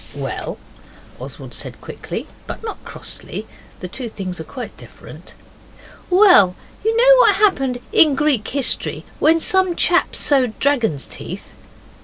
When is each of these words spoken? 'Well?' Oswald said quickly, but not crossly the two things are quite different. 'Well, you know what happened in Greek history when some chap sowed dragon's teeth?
'Well?' 0.15 0.57
Oswald 1.19 1.53
said 1.53 1.79
quickly, 1.79 2.25
but 2.47 2.63
not 2.63 2.83
crossly 2.83 3.45
the 3.81 3.87
two 3.87 4.09
things 4.09 4.39
are 4.39 4.43
quite 4.43 4.75
different. 4.75 5.35
'Well, 6.09 6.55
you 6.83 6.97
know 6.97 7.17
what 7.19 7.35
happened 7.35 7.77
in 7.93 8.15
Greek 8.15 8.47
history 8.47 9.05
when 9.19 9.39
some 9.39 9.75
chap 9.75 10.15
sowed 10.15 10.57
dragon's 10.57 11.05
teeth? 11.05 11.53